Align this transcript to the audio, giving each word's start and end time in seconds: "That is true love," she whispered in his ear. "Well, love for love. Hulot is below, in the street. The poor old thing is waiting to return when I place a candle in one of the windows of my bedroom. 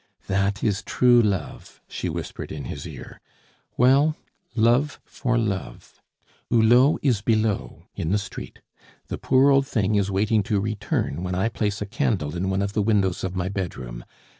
"That 0.25 0.63
is 0.63 0.81
true 0.81 1.21
love," 1.21 1.79
she 1.87 2.09
whispered 2.09 2.51
in 2.51 2.65
his 2.65 2.87
ear. 2.87 3.21
"Well, 3.77 4.15
love 4.55 4.99
for 5.05 5.37
love. 5.37 6.01
Hulot 6.49 6.97
is 7.03 7.21
below, 7.21 7.83
in 7.93 8.09
the 8.09 8.17
street. 8.17 8.61
The 9.09 9.19
poor 9.19 9.51
old 9.51 9.67
thing 9.67 9.93
is 9.93 10.09
waiting 10.09 10.41
to 10.41 10.59
return 10.59 11.21
when 11.21 11.35
I 11.35 11.49
place 11.49 11.83
a 11.83 11.85
candle 11.85 12.35
in 12.35 12.49
one 12.49 12.63
of 12.63 12.73
the 12.73 12.81
windows 12.81 13.23
of 13.23 13.35
my 13.35 13.47
bedroom. 13.47 14.03